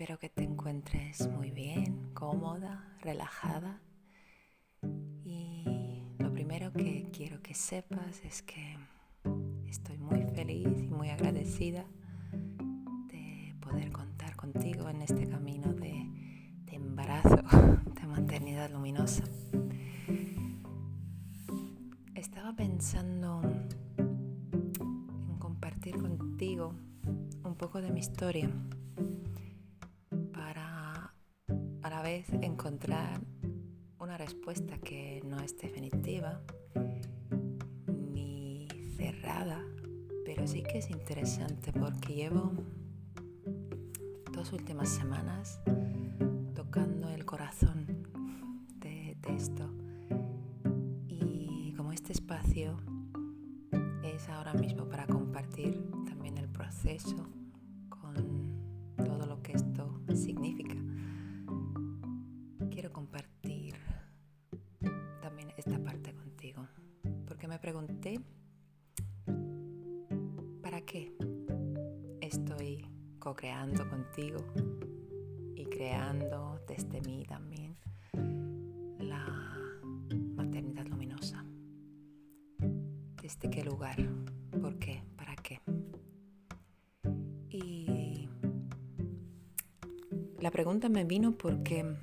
Espero 0.00 0.18
que 0.18 0.30
te 0.30 0.44
encuentres 0.44 1.28
muy 1.28 1.50
bien, 1.50 2.14
cómoda, 2.14 2.96
relajada. 3.02 3.82
Y 5.26 6.00
lo 6.18 6.32
primero 6.32 6.72
que 6.72 7.10
quiero 7.12 7.42
que 7.42 7.52
sepas 7.52 8.24
es 8.24 8.40
que 8.40 8.78
estoy 9.68 9.98
muy 9.98 10.22
feliz 10.34 10.68
y 10.82 10.88
muy 10.88 11.10
agradecida 11.10 11.84
de 13.08 13.54
poder 13.60 13.92
contar 13.92 14.36
contigo 14.36 14.88
en 14.88 15.02
este 15.02 15.28
camino 15.28 15.74
de, 15.74 16.08
de 16.64 16.76
embarazo, 16.76 17.36
de 18.00 18.06
maternidad 18.06 18.70
luminosa. 18.70 19.24
Estaba 22.14 22.56
pensando 22.56 23.42
en 23.98 25.36
compartir 25.38 25.98
contigo 25.98 26.74
un 27.44 27.54
poco 27.54 27.82
de 27.82 27.90
mi 27.90 28.00
historia 28.00 28.50
encontrar 32.42 33.20
una 33.98 34.16
respuesta 34.16 34.78
que 34.78 35.22
no 35.24 35.40
es 35.40 35.56
definitiva 35.56 36.40
ni 37.86 38.68
cerrada, 38.96 39.64
pero 40.24 40.46
sí 40.46 40.62
que 40.62 40.78
es 40.78 40.90
interesante 40.90 41.72
porque 41.72 42.14
llevo 42.14 42.52
dos 44.32 44.52
últimas 44.52 44.88
semanas 44.90 45.60
tocando 46.54 47.08
el 47.08 47.24
corazón 47.24 47.86
de, 48.76 49.16
de 49.20 49.34
esto. 49.34 49.70
Y 51.08 51.72
como 51.76 51.92
este 51.92 52.12
espacio 52.12 52.76
es 54.02 54.28
ahora 54.28 54.54
mismo 54.54 54.88
para 54.88 55.06
compartir 55.06 55.82
también 56.06 56.36
el 56.38 56.48
proceso 56.48 57.39
estoy 72.30 72.86
co-creando 73.18 73.88
contigo 73.90 74.38
y 75.56 75.64
creando 75.64 76.60
desde 76.68 77.00
mí 77.00 77.24
también 77.28 77.76
la 79.00 79.58
maternidad 80.36 80.86
luminosa? 80.86 81.44
¿Desde 83.20 83.50
qué 83.50 83.64
lugar? 83.64 83.96
¿Por 84.62 84.78
qué? 84.78 85.02
¿Para 85.16 85.34
qué? 85.34 85.60
Y 87.48 88.28
la 90.38 90.52
pregunta 90.52 90.88
me 90.88 91.02
vino 91.02 91.32
porque 91.32 91.96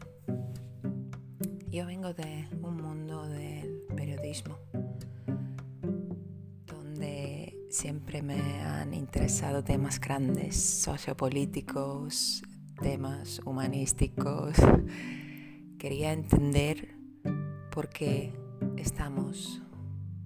yo 1.69 1.85
vengo 1.85 2.13
de 2.13 2.49
un 2.61 2.75
mundo 2.75 3.25
del 3.29 3.81
periodismo 3.95 4.57
siempre 7.77 8.23
me 8.23 8.63
han 8.63 8.95
interesado 8.95 9.63
temas 9.63 9.99
grandes, 9.99 10.59
sociopolíticos, 10.59 12.41
temas 12.81 13.39
humanísticos. 13.45 14.55
Quería 15.77 16.11
entender 16.11 16.95
por 17.69 17.89
qué 17.89 18.33
estamos 18.77 19.61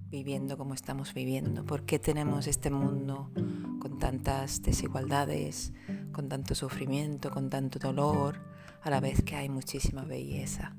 viviendo 0.08 0.56
como 0.56 0.72
estamos 0.72 1.12
viviendo, 1.12 1.66
por 1.66 1.84
qué 1.84 1.98
tenemos 1.98 2.46
este 2.46 2.70
mundo 2.70 3.30
con 3.80 3.98
tantas 3.98 4.62
desigualdades, 4.62 5.74
con 6.12 6.30
tanto 6.30 6.54
sufrimiento, 6.54 7.30
con 7.30 7.50
tanto 7.50 7.78
dolor, 7.78 8.40
a 8.80 8.88
la 8.88 9.00
vez 9.00 9.22
que 9.22 9.36
hay 9.36 9.50
muchísima 9.50 10.04
belleza. 10.04 10.74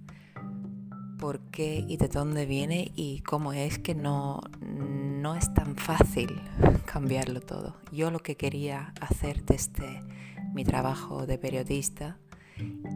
¿Por 1.20 1.40
qué 1.52 1.86
y 1.88 1.98
de 1.98 2.08
dónde 2.08 2.48
viene 2.48 2.92
y 2.96 3.22
cómo 3.22 3.54
es 3.54 3.78
que 3.78 3.94
no, 3.94 4.42
no 5.24 5.36
es 5.36 5.54
tan 5.54 5.78
fácil 5.78 6.38
cambiarlo 6.84 7.40
todo. 7.40 7.78
Yo 7.94 8.12
lo 8.12 8.20
que 8.20 8.36
quería 8.36 8.94
hacer 9.00 9.46
desde 9.46 10.04
mi 10.54 10.66
trabajo 10.66 11.26
de 11.26 11.38
periodista 11.38 12.18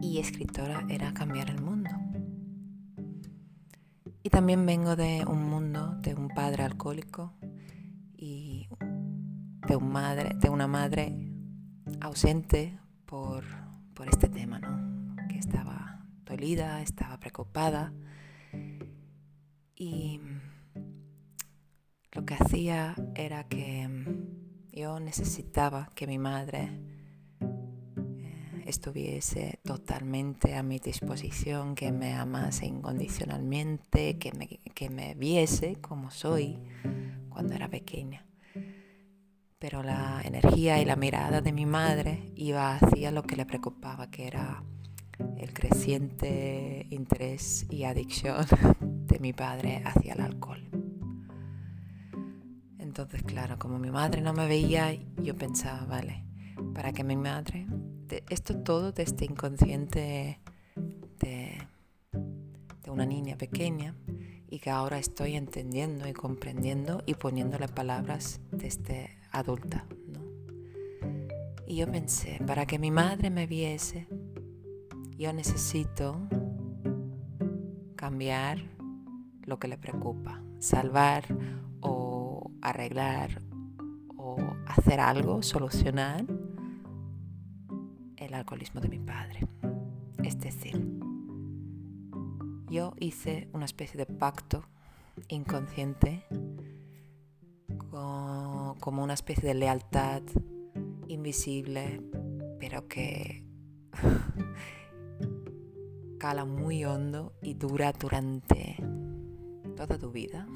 y 0.02 0.18
escritora 0.18 0.84
era 0.90 1.14
cambiar 1.14 1.48
el 1.48 1.62
mundo. 1.62 1.88
Y 4.22 4.28
también 4.28 4.66
vengo 4.66 4.94
de 4.94 5.24
un 5.26 5.42
mundo 5.48 5.94
de 6.02 6.14
un 6.14 6.28
padre 6.28 6.64
alcohólico 6.64 7.32
y 8.14 8.68
de, 9.66 10.48
una 10.50 10.66
madre 10.66 11.32
ausente 12.02 12.78
por, 13.06 13.42
por 13.94 14.06
este 14.06 14.28
tema, 14.28 14.58
¿no? 14.58 15.16
que 15.28 15.38
estaba 15.38 16.04
dolida, 16.26 16.82
estaba 16.82 17.18
preocupada 17.18 17.94
y 19.74 20.20
que 22.28 22.34
hacía 22.34 22.94
era 23.14 23.44
que 23.44 23.88
mm, 23.88 24.70
yo 24.70 25.00
necesitaba 25.00 25.88
que 25.94 26.06
mi 26.06 26.18
madre 26.18 26.78
eh, 27.40 28.64
estuviese 28.66 29.60
totalmente 29.64 30.54
a 30.54 30.62
mi 30.62 30.78
disposición, 30.78 31.74
que 31.74 31.90
me 31.90 32.12
amase 32.12 32.66
incondicionalmente, 32.66 34.18
que 34.18 34.32
me, 34.32 34.46
que 34.46 34.90
me 34.90 35.14
viese 35.14 35.76
como 35.76 36.10
soy 36.10 36.58
cuando 37.30 37.54
era 37.54 37.68
pequeña. 37.68 38.26
Pero 39.58 39.82
la 39.82 40.20
energía 40.22 40.82
y 40.82 40.84
la 40.84 40.96
mirada 40.96 41.40
de 41.40 41.52
mi 41.52 41.64
madre 41.64 42.30
iba 42.36 42.76
hacia 42.76 43.10
lo 43.10 43.22
que 43.22 43.36
le 43.36 43.46
preocupaba, 43.46 44.10
que 44.10 44.26
era 44.26 44.62
el 45.38 45.54
creciente 45.54 46.86
interés 46.90 47.64
y 47.70 47.84
adicción 47.84 48.44
de 48.80 49.18
mi 49.18 49.32
padre 49.32 49.80
hacia 49.82 50.12
el 50.12 50.20
alcohol. 50.20 50.77
Entonces, 52.98 53.22
claro, 53.22 53.60
como 53.60 53.78
mi 53.78 53.92
madre 53.92 54.20
no 54.20 54.32
me 54.32 54.48
veía, 54.48 54.92
yo 55.22 55.36
pensaba, 55.36 55.86
vale, 55.86 56.24
para 56.74 56.92
que 56.92 57.04
mi 57.04 57.14
madre, 57.14 57.64
esto 58.28 58.56
todo 58.58 58.90
de 58.90 59.04
este 59.04 59.24
inconsciente 59.24 60.40
de, 61.20 61.58
una 62.88 63.06
niña 63.06 63.36
pequeña 63.36 63.94
y 64.50 64.58
que 64.58 64.70
ahora 64.70 64.98
estoy 64.98 65.36
entendiendo 65.36 66.08
y 66.08 66.12
comprendiendo 66.12 67.04
y 67.06 67.14
poniéndole 67.14 67.68
palabras 67.68 68.40
desde 68.50 69.16
adulta. 69.30 69.86
Y 71.68 71.76
yo 71.76 71.86
pensé, 71.88 72.40
para 72.48 72.66
que 72.66 72.80
mi 72.80 72.90
madre 72.90 73.30
me 73.30 73.46
viese, 73.46 74.08
yo 75.16 75.32
necesito 75.32 76.20
cambiar 77.94 78.58
lo 79.44 79.60
que 79.60 79.68
le 79.68 79.78
preocupa, 79.78 80.42
salvar 80.58 81.26
arreglar 82.70 83.40
o 84.16 84.36
hacer 84.66 85.00
algo, 85.00 85.42
solucionar 85.42 86.24
el 88.16 88.34
alcoholismo 88.34 88.80
de 88.80 88.88
mi 88.88 88.98
padre. 88.98 89.46
Es 90.22 90.38
decir, 90.40 90.84
yo 92.68 92.94
hice 92.98 93.48
una 93.52 93.64
especie 93.64 93.96
de 93.96 94.06
pacto 94.06 94.64
inconsciente 95.28 96.24
como 97.90 99.02
una 99.02 99.14
especie 99.14 99.48
de 99.48 99.54
lealtad 99.54 100.22
invisible, 101.08 102.02
pero 102.60 102.86
que 102.86 103.44
cala 106.18 106.44
muy 106.44 106.84
hondo 106.84 107.32
y 107.42 107.54
dura 107.54 107.92
durante 107.92 108.76
toda 109.76 109.98
tu 109.98 110.10
vida 110.10 110.46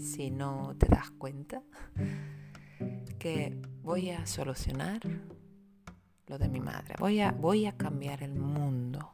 si 0.00 0.30
no 0.30 0.74
te 0.78 0.86
das 0.86 1.10
cuenta 1.10 1.62
que 3.18 3.60
voy 3.82 4.10
a 4.10 4.26
solucionar 4.26 5.00
lo 6.26 6.38
de 6.38 6.48
mi 6.48 6.60
madre. 6.60 6.94
Voy 6.98 7.20
a, 7.20 7.32
voy 7.32 7.66
a 7.66 7.76
cambiar 7.76 8.22
el 8.22 8.34
mundo. 8.34 9.10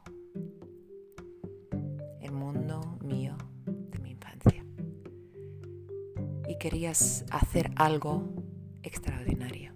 El 2.21 2.31
mundo 2.31 2.97
mío 3.03 3.35
de 3.65 3.99
mi 3.99 4.11
infancia. 4.11 4.63
Y 6.47 6.57
querías 6.57 7.25
hacer 7.31 7.71
algo 7.75 8.23
extraordinario. 8.83 9.73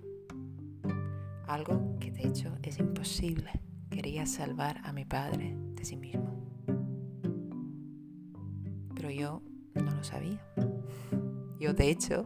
Algo 1.47 1.97
que 1.99 2.11
de 2.11 2.27
hecho 2.27 2.55
es 2.63 2.79
imposible. 2.79 3.51
Quería 3.89 4.25
salvar 4.25 4.79
a 4.85 4.93
mi 4.93 5.03
padre 5.03 5.57
de 5.75 5.83
sí 5.83 5.97
mismo. 5.97 6.31
Pero 8.95 9.09
yo 9.09 9.41
no 9.75 9.91
lo 9.91 10.03
sabía. 10.03 10.39
Yo 11.61 11.75
de 11.75 11.91
hecho 11.91 12.25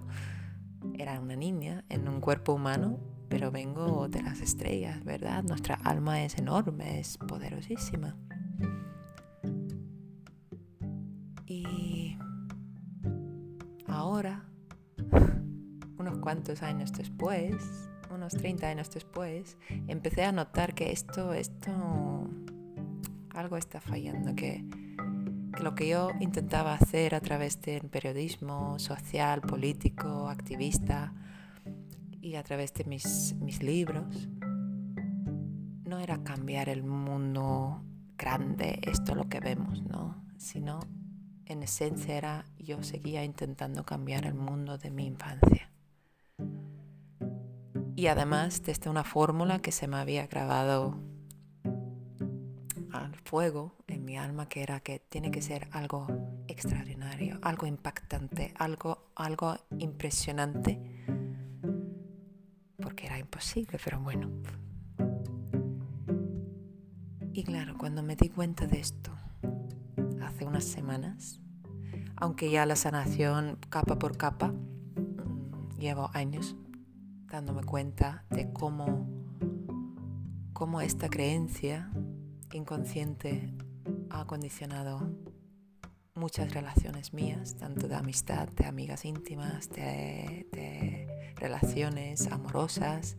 era 0.97 1.19
una 1.19 1.35
niña 1.35 1.83
en 1.89 2.07
un 2.07 2.21
cuerpo 2.21 2.53
humano, 2.53 2.97
pero 3.27 3.51
vengo 3.51 4.07
de 4.07 4.21
las 4.21 4.39
estrellas, 4.39 5.03
¿verdad? 5.03 5.43
Nuestra 5.43 5.75
alma 5.75 6.23
es 6.23 6.37
enorme, 6.37 7.01
es 7.01 7.17
poderosísima. 7.17 8.15
Y 11.45 12.17
ahora, 13.87 14.45
unos 15.99 16.17
cuantos 16.19 16.63
años 16.63 16.93
después, 16.93 17.89
unos 18.09 18.31
30 18.35 18.69
años 18.69 18.89
después, 18.89 19.57
empecé 19.87 20.23
a 20.23 20.31
notar 20.31 20.73
que 20.73 20.93
esto, 20.93 21.33
esto, 21.33 22.29
algo 23.31 23.57
está 23.57 23.81
fallando, 23.81 24.33
que, 24.33 24.63
lo 25.61 25.75
que 25.75 25.87
yo 25.87 26.11
intentaba 26.19 26.73
hacer 26.73 27.15
a 27.15 27.21
través 27.21 27.61
del 27.61 27.87
periodismo 27.89 28.77
social, 28.79 29.41
político, 29.41 30.29
activista 30.29 31.13
y 32.21 32.35
a 32.35 32.43
través 32.43 32.73
de 32.73 32.85
mis, 32.85 33.35
mis 33.35 33.61
libros, 33.63 34.27
no 35.85 35.99
era 35.99 36.23
cambiar 36.23 36.69
el 36.69 36.83
mundo 36.83 37.83
grande, 38.17 38.79
esto 38.83 39.15
lo 39.15 39.29
que 39.29 39.39
vemos, 39.39 39.81
¿no? 39.83 40.23
Sino 40.37 40.79
en 41.45 41.63
esencia 41.63 42.17
era 42.17 42.45
yo 42.57 42.81
seguía 42.83 43.23
intentando 43.23 43.85
cambiar 43.85 44.25
el 44.25 44.33
mundo 44.33 44.77
de 44.77 44.91
mi 44.91 45.05
infancia. 45.05 45.69
Y 47.95 48.07
además 48.07 48.63
desde 48.63 48.89
una 48.89 49.03
fórmula 49.03 49.59
que 49.59 49.71
se 49.71 49.87
me 49.87 49.97
había 49.97 50.27
grabado 50.27 50.99
al 52.91 53.15
fuego 53.23 53.75
mi 54.05 54.17
alma, 54.17 54.47
que 54.47 54.61
era 54.61 54.79
que 54.79 54.99
tiene 54.99 55.31
que 55.31 55.41
ser 55.41 55.67
algo 55.71 56.05
extraordinario, 56.47 57.39
algo 57.41 57.65
impactante, 57.65 58.53
algo, 58.57 59.09
algo 59.15 59.57
impresionante, 59.79 60.79
porque 62.77 63.07
era 63.07 63.17
imposible, 63.17 63.79
pero 63.83 63.99
bueno. 63.99 64.29
Y 67.33 67.43
claro, 67.43 67.75
cuando 67.77 68.03
me 68.03 68.15
di 68.15 68.29
cuenta 68.29 68.67
de 68.67 68.79
esto, 68.79 69.11
hace 70.21 70.45
unas 70.45 70.63
semanas, 70.65 71.41
aunque 72.15 72.51
ya 72.51 72.65
la 72.67 72.75
sanación 72.75 73.57
capa 73.69 73.97
por 73.97 74.17
capa, 74.17 74.49
mm, 74.49 75.79
llevo 75.79 76.11
años 76.13 76.55
dándome 77.25 77.63
cuenta 77.63 78.23
de 78.29 78.53
cómo, 78.53 79.09
cómo 80.53 80.79
esta 80.79 81.09
creencia 81.09 81.91
inconsciente 82.53 83.51
ha 84.09 84.25
condicionado 84.25 84.99
muchas 86.15 86.53
relaciones 86.53 87.13
mías, 87.13 87.55
tanto 87.57 87.87
de 87.87 87.95
amistad, 87.95 88.47
de 88.49 88.65
amigas 88.65 89.03
íntimas, 89.05 89.69
de, 89.69 91.07
relaciones 91.35 92.27
amorosas, 92.27 93.17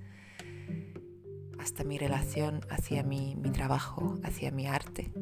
hasta 1.58 1.84
mi 1.84 1.98
relación 1.98 2.60
hacia 2.70 3.02
mi, 3.02 3.36
mi 3.36 3.50
trabajo, 3.50 4.14
hacia 4.24 4.50
mi 4.50 4.66
arte. 4.66 5.12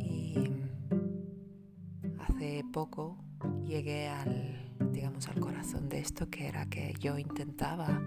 Y 0.00 0.52
hace 2.20 2.64
poco 2.72 3.18
llegué 3.64 4.08
al, 4.08 4.72
digamos, 4.92 5.26
al 5.28 5.40
corazón 5.40 5.88
de 5.88 5.98
esto, 5.98 6.30
que 6.30 6.46
era 6.46 6.66
que 6.66 6.94
yo 7.00 7.18
intentaba 7.18 8.00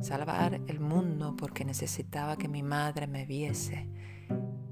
salvar 0.00 0.60
el 0.66 0.80
mundo 0.80 1.36
porque 1.36 1.64
necesitaba 1.64 2.36
que 2.36 2.48
mi 2.48 2.62
madre 2.62 3.06
me 3.06 3.24
viese 3.24 3.88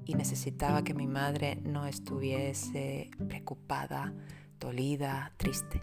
y 0.06 0.14
necesitaba 0.14 0.85
que 0.85 0.94
mi 0.94 1.08
madre 1.08 1.56
no 1.56 1.87
estuviese 1.87 3.11
preocupada, 3.29 4.14
dolida, 4.61 5.32
triste. 5.37 5.82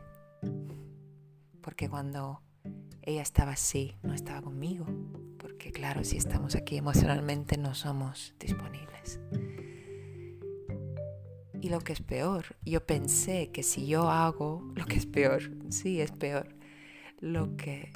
Porque 1.62 1.90
cuando 1.90 2.42
ella 3.02 3.22
estaba 3.22 3.52
así, 3.52 3.96
no 4.02 4.14
estaba 4.14 4.42
conmigo, 4.42 4.86
porque 5.38 5.74
claro, 5.74 6.06
si 6.06 6.16
estamos 6.18 6.56
aquí 6.56 6.78
emocionalmente 6.78 7.58
no 7.58 7.75
somos 7.75 8.34
disponibles. 8.40 9.20
Y 11.60 11.69
lo 11.69 11.80
que 11.81 11.94
es 11.94 12.02
peor, 12.02 12.56
yo 12.64 12.86
pensé 12.86 13.52
que 13.52 13.64
si 13.64 13.88
yo 13.88 14.10
hago 14.10 14.64
lo 14.74 14.86
que 14.86 14.96
es 14.96 15.06
peor, 15.06 15.52
sí 15.69 16.00
es 16.00 16.12
peor, 16.12 16.56
lo 17.19 17.58
que 17.58 17.92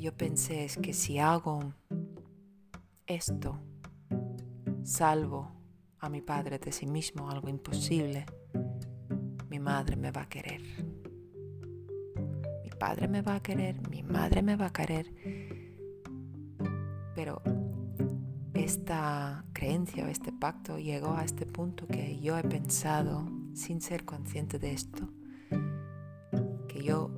yo 0.00 0.16
pensé 0.16 0.64
es 0.64 0.76
que 0.76 0.94
si 0.94 1.18
hago 1.18 1.74
esto, 3.06 3.60
salvo 4.82 5.59
a 6.00 6.08
mi 6.08 6.20
padre 6.22 6.58
de 6.58 6.72
sí 6.72 6.86
mismo, 6.86 7.30
algo 7.30 7.48
imposible, 7.48 8.26
mi 9.48 9.58
madre 9.58 9.96
me 9.96 10.10
va 10.10 10.22
a 10.22 10.28
querer 10.28 10.62
padre 12.80 13.08
me 13.08 13.20
va 13.20 13.34
a 13.34 13.42
querer, 13.42 13.76
mi 13.90 14.02
madre 14.02 14.42
me 14.42 14.56
va 14.56 14.66
a 14.66 14.72
querer. 14.72 15.06
Pero 17.14 17.42
esta 18.54 19.44
creencia 19.52 20.06
o 20.06 20.08
este 20.08 20.32
pacto 20.32 20.78
llegó 20.78 21.12
a 21.12 21.24
este 21.24 21.44
punto 21.44 21.86
que 21.86 22.18
yo 22.20 22.38
he 22.38 22.42
pensado, 22.42 23.28
sin 23.54 23.82
ser 23.82 24.06
consciente 24.06 24.58
de 24.58 24.72
esto, 24.72 25.10
que 26.68 26.82
yo 26.82 27.10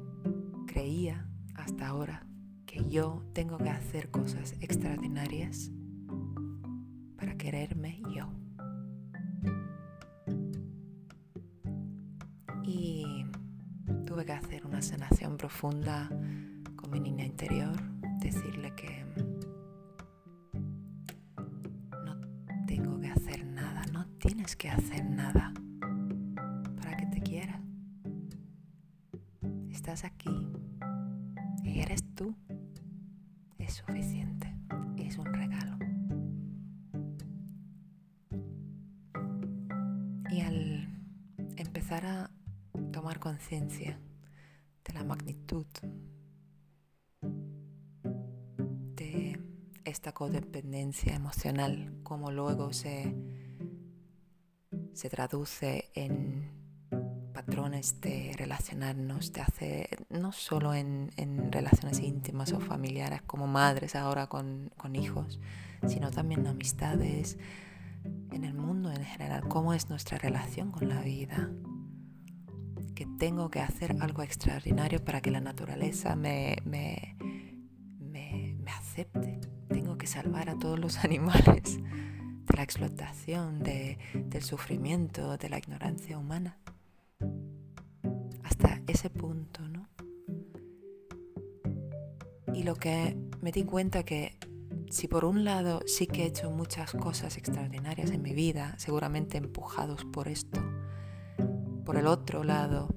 creía 0.67 1.29
hasta 1.55 1.87
ahora 1.87 2.27
que 2.67 2.89
yo 2.89 3.23
tengo 3.33 3.59
que 3.59 3.71
hacer 3.71 4.11
cosas 4.11 4.57
extraordinarias 4.61 5.71
para 7.17 7.37
quererme 7.37 8.03
yo. 8.13 8.42
Sanación 14.83 15.37
profunda 15.37 16.09
con 16.77 16.91
mi 16.91 16.99
niña 16.99 17.25
interior, 17.25 17.81
decirle 18.19 18.75
que 18.75 19.05
no 22.05 22.21
tengo 22.67 23.01
que 23.01 23.09
hacer 23.09 23.47
nada, 23.47 23.85
no 23.93 24.07
tienes 24.19 24.57
que 24.57 24.69
hacer 24.71 25.05
nada 25.05 25.53
para 26.77 26.97
que 26.97 27.07
te 27.07 27.21
quiera. 27.21 27.61
Estás 29.71 30.05
aquí 30.05 30.49
y 31.63 31.81
eres 31.81 32.03
tú. 32.15 32.35
Es 33.59 33.75
suficiente, 33.75 34.53
es 34.99 35.17
un 35.17 35.33
regalo. 35.33 35.79
Y 40.29 40.41
al 40.41 40.89
empezar 41.57 42.05
a 42.05 42.31
tomar 42.91 43.21
conciencia 43.21 43.99
de 48.97 49.39
esta 49.85 50.13
codependencia 50.13 51.15
emocional, 51.15 51.93
como 52.03 52.31
luego 52.31 52.73
se, 52.73 53.15
se 54.95 55.11
traduce 55.11 55.91
en 55.95 56.51
patrones 57.35 58.01
de 58.01 58.33
relacionarnos, 58.39 59.33
de 59.33 59.41
hacer, 59.43 60.07
no 60.09 60.33
solo 60.33 60.75
en, 60.75 61.11
relaciones 61.51 62.01
íntimas 62.01 62.53
o 62.53 62.61
familiares 62.61 63.21
como 63.23 63.47
madres 63.47 63.95
ahora 63.95 64.27
con, 64.29 64.71
con 64.79 64.97
hijos, 64.97 65.39
sino 65.87 66.11
también 66.11 66.41
en 66.41 66.47
amistades, 66.47 67.37
en 68.31 68.45
el 68.45 68.55
mundo 68.55 68.91
en 68.91 69.05
general, 69.05 69.47
cómo 69.49 69.75
es 69.75 69.91
nuestra 69.91 70.17
relación 70.17 70.71
con 70.71 70.89
la 70.89 71.03
vida, 71.03 71.51
tengo 73.23 73.51
que 73.51 73.61
hacer 73.61 73.95
algo 74.01 74.25
extraordinario 74.25 74.99
para 75.05 75.21
que 75.21 75.31
la 75.31 75.41
naturaleza 75.41 76.17
me, 76.17 76.57
me, 76.65 77.17
me, 78.01 78.57
acepte. 78.67 79.39
Tengo 79.69 79.97
que 79.97 80.09
salvar 80.09 80.51
a 80.51 80.59
todos 80.59 80.77
los 80.77 80.99
animales 81.05 81.79
de 81.79 82.57
la 82.57 82.65
explotación, 82.65 83.63
de, 83.63 83.97
del 84.13 84.43
sufrimiento, 84.43 85.37
de 85.37 85.49
la 85.51 85.59
ignorancia 85.59 86.19
humana. 86.19 86.59
Hasta 88.43 88.83
ese 88.89 89.09
punto, 89.09 89.69
¿no? 89.69 89.89
Y 92.53 92.65
lo 92.65 92.75
que 92.75 93.17
me 93.41 93.53
di 93.53 93.63
cuenta 93.63 94.03
que 94.03 94.37
si 94.91 95.07
por 95.07 95.25
un 95.25 95.45
lado 95.45 95.83
sí 95.87 96.09
que 96.09 96.25
he 96.25 96.27
hecho 96.27 96.51
muchas 96.51 96.91
cosas 96.91 97.37
extraordinarias 97.37 98.11
en 98.11 98.21
mi 98.21 98.35
vida, 98.35 98.75
seguramente 98.79 99.39
empujados 99.39 100.05
por 100.07 100.27
esto, 100.27 100.61
por 101.85 101.97
el 101.97 102.09
otro 102.09 102.43
lado, 102.43 102.89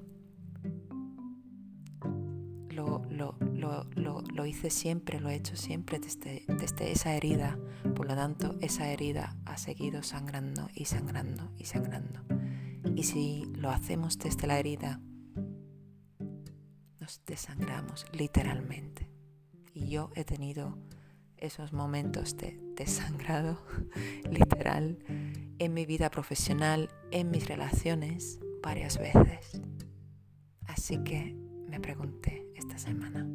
lo, 3.94 4.46
hice 4.46 4.70
siempre, 4.70 5.20
lo 5.20 5.28
he 5.28 5.36
hecho 5.36 5.56
siempre 5.56 5.98
desde, 5.98 6.44
desde 6.48 6.92
esa 6.92 7.14
herida. 7.14 7.58
Por 7.94 8.06
lo 8.06 8.14
tanto, 8.14 8.56
esa 8.60 8.90
herida 8.90 9.36
ha 9.44 9.56
seguido 9.56 10.02
sangrando 10.02 10.68
y 10.74 10.84
sangrando 10.86 11.50
y 11.58 11.64
sangrando. 11.64 12.20
Y 12.94 13.04
si 13.04 13.44
lo 13.56 13.70
hacemos 13.70 14.18
desde 14.18 14.46
la 14.46 14.58
herida, 14.58 15.00
nos 17.00 17.20
desangramos 17.26 18.06
literalmente. 18.12 19.10
Y 19.74 19.88
yo 19.88 20.10
he 20.14 20.24
tenido 20.24 20.78
esos 21.36 21.72
momentos 21.72 22.36
de 22.36 22.58
desangrado 22.74 23.60
literal 24.30 24.98
en 25.58 25.74
mi 25.74 25.86
vida 25.86 26.10
profesional, 26.10 26.88
en 27.10 27.30
mis 27.30 27.46
relaciones, 27.48 28.40
varias 28.62 28.98
veces. 28.98 29.60
Así 30.66 30.98
que 31.04 31.36
me 31.68 31.80
pregunté 31.80 32.46
esta 32.54 32.78
semana, 32.78 33.26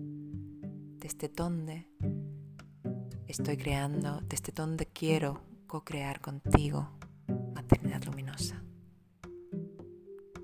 ¿desde 1.22 1.36
dónde 1.36 1.88
estoy 3.28 3.56
creando, 3.56 4.22
desde 4.28 4.52
dónde 4.52 4.88
quiero 4.88 5.40
co-crear 5.68 6.20
contigo 6.20 6.90
maternidad 7.54 8.04
luminosa? 8.06 8.64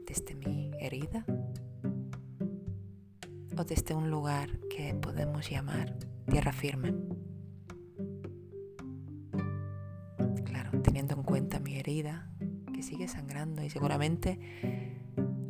¿Desde 0.05 0.35
mi 0.35 0.69
herida? 0.79 1.25
o 3.57 3.63
desde 3.63 3.95
un 3.95 4.11
lugar 4.11 4.59
que 4.69 4.93
podemos 4.93 5.49
llamar 5.49 5.97
tierra 6.29 6.53
firme. 6.53 6.93
Claro, 10.45 10.79
teniendo 10.83 11.15
en 11.15 11.23
cuenta 11.23 11.59
mi 11.59 11.79
herida, 11.79 12.29
que 12.71 12.83
sigue 12.83 13.07
sangrando 13.07 13.63
y 13.63 13.71
seguramente, 13.71 14.39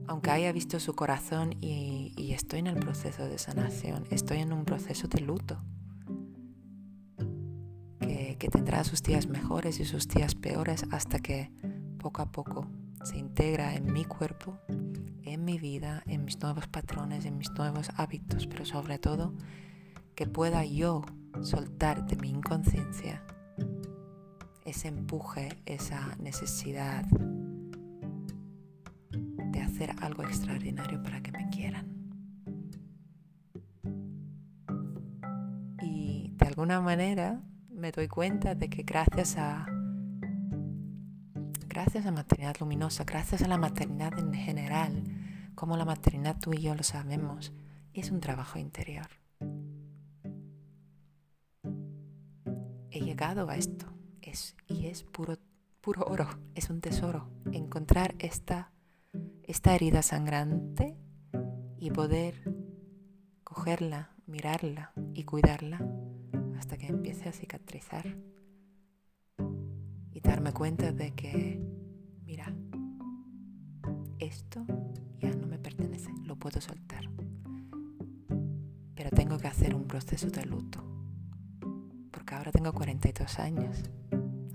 aunque 0.07 0.31
haya 0.31 0.51
visto 0.51 0.79
su 0.79 0.95
corazón 0.95 1.55
y, 1.61 2.31
estoy 2.33 2.59
en 2.59 2.67
el 2.67 2.75
proceso 2.77 3.27
de 3.27 3.37
sanación, 3.37 4.05
estoy 4.09 4.39
en 4.39 4.53
un 4.53 4.65
proceso 4.65 5.07
de 5.07 5.21
luto 5.21 5.57
que, 7.99 8.49
tendrá 8.49 8.83
sus 8.83 9.03
días 9.03 9.27
mejores 9.27 9.79
y 9.79 9.85
sus 9.85 10.07
días 10.07 10.35
peores 10.35 10.85
hasta 10.91 11.19
que 11.19 11.51
poco 11.97 12.21
a 12.21 12.31
poco 12.31 12.67
se 13.03 13.17
integra 13.17 13.75
en 13.75 13.91
mi 13.91 14.05
cuerpo, 14.05 14.57
en 15.23 15.43
mi 15.43 15.57
vida, 15.57 16.03
en 16.05 16.23
mis 16.23 16.39
nuevos 16.39 16.67
patrones, 16.67 17.25
en 17.25 17.37
mis 17.37 17.51
nuevos 17.51 17.89
hábitos, 17.97 18.47
pero 18.47 18.65
sobre 18.65 18.99
todo 18.99 19.33
que 20.15 20.27
pueda 20.27 20.63
yo 20.65 21.03
soltar 21.41 22.05
de 22.05 22.15
mi 22.15 22.29
inconsciencia 22.29 23.23
ese 24.65 24.89
empuje, 24.89 25.61
esa 25.65 26.15
necesidad 26.19 27.05
hacer 29.77 29.95
algo 30.01 30.23
extraordinario 30.23 31.03
para 31.03 31.21
que 31.21 31.31
me 31.31 31.47
quieran. 31.49 31.85
Y 35.83 36.33
de 36.35 36.47
alguna 36.47 36.81
manera 36.81 37.43
me 37.69 37.91
doy 37.91 38.07
cuenta 38.07 38.55
de 38.55 38.71
que 38.71 38.81
gracias 38.81 39.37
a 39.37 39.67
gracias 41.67 42.07
a 42.07 42.11
maternidad 42.11 42.55
luminosa, 42.59 43.03
gracias 43.03 43.43
a 43.43 43.47
la 43.47 43.59
maternidad 43.59 44.17
en 44.17 44.33
general, 44.33 45.03
como 45.53 45.77
la 45.77 45.85
maternidad 45.85 46.39
tú 46.41 46.53
y 46.53 46.61
yo 46.61 46.73
lo 46.73 46.81
sabemos, 46.81 47.53
es 47.93 48.09
un 48.09 48.19
trabajo 48.19 48.57
interior. 48.57 49.05
He 52.89 53.01
llegado 53.01 53.47
a 53.47 53.57
esto 53.57 53.85
es, 54.23 54.55
y 54.67 54.87
es 54.87 55.03
puro, 55.03 55.37
puro 55.81 56.03
oro, 56.07 56.27
es 56.55 56.71
un 56.71 56.81
tesoro. 56.81 57.29
Encontrar 57.51 58.15
esta, 58.17 58.71
esta 59.47 59.73
herida 59.73 60.01
sangrante 60.01 60.97
y 61.79 61.89
poder 61.91 62.53
cogerla, 63.45 64.11
mirarla 64.27 64.91
y 65.13 65.23
cuidarla 65.23 65.79
hasta 66.57 66.77
que 66.77 66.87
empiece 66.87 67.29
a 67.29 67.31
cicatrizar 67.31 68.05
y 70.11 70.19
darme 70.19 70.51
cuenta 70.51 70.91
de 70.91 71.13
que, 71.15 71.61
mira, 72.25 72.53
esto 74.19 74.65
ya 75.19 75.31
no 75.31 75.47
me 75.47 75.59
pertenece, 75.59 76.11
lo 76.25 76.35
puedo 76.35 76.59
soltar. 76.59 77.09
Pero 78.95 79.09
tengo 79.11 79.37
que 79.37 79.47
hacer 79.47 79.73
un 79.75 79.87
proceso 79.87 80.27
de 80.27 80.45
luto, 80.45 80.83
porque 82.11 82.35
ahora 82.35 82.51
tengo 82.51 82.73
42 82.73 83.39
años, 83.39 83.81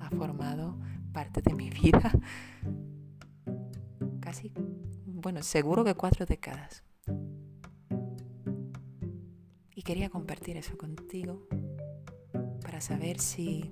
ha 0.01 0.11
formado 0.11 0.77
parte 1.13 1.41
de 1.41 1.55
mi 1.55 1.71
vida, 1.83 2.13
bueno, 5.23 5.43
seguro 5.43 5.85
que 5.85 5.95
cuatro 5.95 6.27
décadas. 6.27 6.85
Y 9.75 9.83
quería 9.83 10.11
compartir 10.11 10.57
eso 10.57 10.77
contigo 10.77 11.47
saber 12.83 13.21
si, 13.21 13.71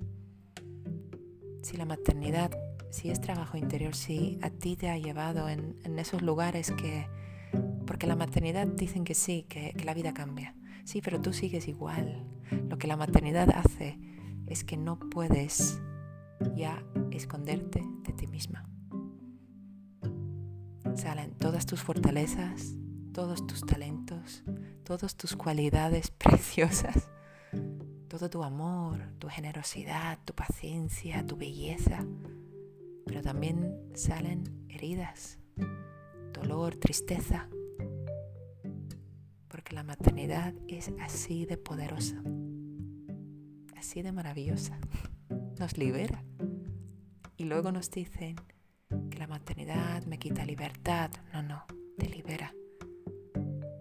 si 1.62 1.76
la 1.76 1.84
maternidad, 1.84 2.50
si 2.90 3.10
es 3.10 3.20
trabajo 3.20 3.58
interior, 3.58 3.94
si 3.94 4.38
a 4.40 4.50
ti 4.50 4.76
te 4.76 4.88
ha 4.88 4.96
llevado 4.96 5.48
en, 5.48 5.76
esos 5.98 6.22
lugares 6.22 6.70
que... 6.70 7.06
Porque 7.86 8.06
la 8.06 8.14
maternidad 8.14 8.68
dicen 8.68 9.04
que 9.04 9.14
sí, 9.14 9.44
que, 9.48 9.74
que 9.76 9.84
la 9.84 9.94
vida 9.94 10.14
cambia. 10.14 10.54
Sí, 10.84 11.02
pero 11.02 11.20
tú 11.20 11.32
sigues 11.32 11.66
igual. 11.66 12.24
Lo 12.68 12.78
que 12.78 12.86
la 12.86 12.96
maternidad 12.96 13.50
hace 13.50 13.98
es 14.46 14.62
que 14.62 14.76
no 14.76 14.98
puedes 14.98 15.80
ya 16.54 16.82
esconderte 17.10 17.82
de 18.04 18.12
ti 18.12 18.28
misma. 18.28 18.64
Salen 20.96 21.34
todas 21.38 21.66
tus 21.66 21.80
fortalezas, 21.82 22.74
todos 23.12 23.46
tus 23.46 23.60
talentos, 23.64 24.42
todas 24.84 25.16
tus 25.16 25.36
cualidades 25.36 26.10
preciosas. 26.18 27.08
Todo 28.08 28.28
tu 28.28 28.42
amor, 28.42 29.00
tu 29.18 29.28
generosidad, 29.28 30.18
tu 30.24 30.34
paciencia, 30.34 31.24
tu 31.24 31.36
belleza, 31.36 32.04
pero 33.06 33.22
también 33.22 33.76
salen 33.94 34.44
heridas, 34.68 35.38
dolor, 36.32 36.74
tristeza, 36.76 37.48
porque 39.48 39.74
la 39.74 39.84
maternidad 39.84 40.54
es 40.66 40.90
así 41.00 41.46
de 41.46 41.56
poderosa, 41.56 42.20
así 43.76 44.02
de 44.02 44.10
maravillosa, 44.10 44.78
nos 45.58 45.78
libera. 45.78 46.24
Y 47.36 47.44
luego 47.44 47.72
nos 47.72 47.90
dicen 47.90 48.36
maternidad 49.40 50.04
me 50.04 50.18
quita 50.18 50.44
libertad, 50.44 51.10
no, 51.32 51.42
no, 51.42 51.64
te 51.96 52.06
libera, 52.10 52.54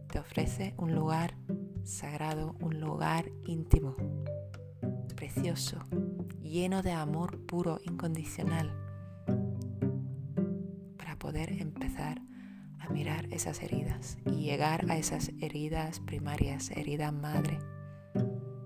te 0.10 0.18
ofrece 0.18 0.74
un 0.78 0.96
lugar 0.96 1.36
sagrado, 1.84 2.56
un 2.62 2.80
lugar 2.80 3.30
íntimo, 3.46 3.94
precioso, 5.18 5.84
lleno 6.42 6.82
de 6.82 6.94
amor 6.94 7.46
puro, 7.46 7.82
incondicional, 7.84 8.74
para 10.98 11.18
poder 11.18 11.52
empezar 11.52 12.22
a 12.80 12.90
mirar 12.90 13.26
esas 13.30 13.62
heridas 13.62 14.18
y 14.26 14.44
llegar 14.46 14.90
a 14.90 14.98
esas 14.98 15.30
heridas 15.42 16.00
primarias, 16.00 16.72
herida 16.72 17.12
madre, 17.12 17.60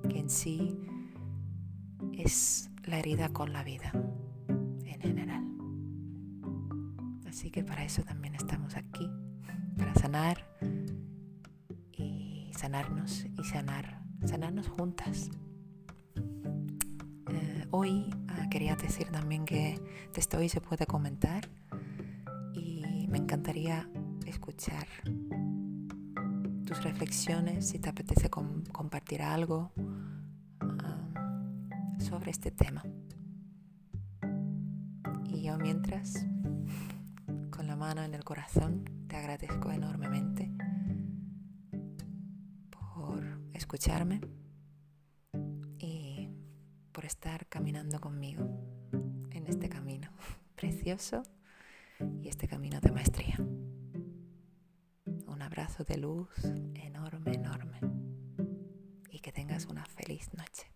que 0.10 0.20
en 0.20 0.30
sí 0.30 0.78
es 2.14 2.70
la 2.84 3.00
herida 3.00 3.30
con 3.30 3.52
la 3.52 3.64
vida 3.64 3.92
en 4.86 5.02
general. 5.02 5.43
Que 7.54 7.64
para 7.64 7.86
eso 7.86 8.04
también 8.04 8.36
estamos 8.36 8.76
aquí, 8.76 9.10
para 9.78 9.94
sanar 9.96 10.44
sanarnos 12.64 13.26
y 13.38 13.44
sanar, 13.44 14.00
sanarnos 14.26 14.70
juntas. 14.70 15.30
Eh, 17.28 17.68
hoy 17.72 18.10
ah, 18.30 18.48
quería 18.50 18.78
decir 18.78 19.10
también 19.10 19.44
que 19.44 19.82
desde 20.16 20.38
hoy 20.38 20.48
se 20.48 20.62
puede 20.62 20.86
comentar 20.86 21.50
y 22.54 23.06
me 23.10 23.18
encantaría 23.18 23.90
escuchar 24.26 24.88
tus 26.66 26.82
reflexiones 26.84 27.68
si 27.68 27.80
te 27.80 27.90
apetece 27.90 28.30
compartir 28.30 29.24
algo 29.24 29.74
ah, 30.62 31.98
sobre 32.00 32.32
este 32.32 32.50
tema. 32.50 32.82
Y 35.28 35.44
yo 35.44 35.58
mientras, 35.58 36.26
mano 37.84 38.02
en 38.02 38.14
el 38.14 38.24
corazón, 38.24 38.86
te 39.10 39.18
agradezco 39.18 39.70
enormemente 39.70 40.50
escucharme 43.54 44.22
y 45.80 46.30
por 46.94 47.04
estar 47.04 47.46
caminando 47.48 48.00
conmigo 48.00 48.48
en 49.32 49.48
este 49.48 49.68
camino 49.68 50.12
precioso 50.56 51.24
y 52.22 52.30
este 52.30 52.48
camino 52.48 52.80
de 52.80 52.92
maestría. 52.94 53.36
Un 55.28 55.42
abrazo 55.42 55.84
de 55.84 55.98
luz 55.98 56.30
enorme, 56.76 57.34
enorme 57.34 57.82
y 59.10 59.20
que 59.20 59.34
tengas 59.34 59.66
una 59.66 59.84
feliz 59.84 60.34
noche. 60.34 60.73